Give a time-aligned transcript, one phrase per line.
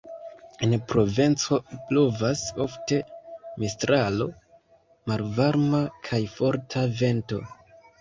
[0.67, 1.59] En Provenco
[1.91, 2.99] blovas ofte
[3.65, 4.29] Mistralo,
[5.13, 7.47] malvarma kaj forta vento.